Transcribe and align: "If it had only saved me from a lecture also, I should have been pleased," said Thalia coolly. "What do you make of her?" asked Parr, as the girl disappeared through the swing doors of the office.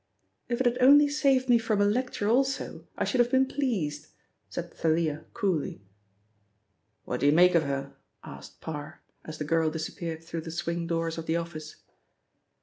"If 0.49 0.59
it 0.59 0.65
had 0.65 0.81
only 0.81 1.07
saved 1.07 1.47
me 1.47 1.59
from 1.59 1.79
a 1.79 1.85
lecture 1.85 2.27
also, 2.27 2.87
I 2.97 3.03
should 3.03 3.19
have 3.19 3.29
been 3.29 3.45
pleased," 3.45 4.07
said 4.49 4.73
Thalia 4.73 5.25
coolly. 5.35 5.83
"What 7.05 7.19
do 7.19 7.27
you 7.27 7.31
make 7.31 7.53
of 7.53 7.61
her?" 7.65 7.95
asked 8.23 8.61
Parr, 8.61 9.03
as 9.23 9.37
the 9.37 9.45
girl 9.45 9.69
disappeared 9.69 10.23
through 10.23 10.41
the 10.41 10.49
swing 10.49 10.87
doors 10.87 11.19
of 11.19 11.27
the 11.27 11.35
office. 11.37 11.75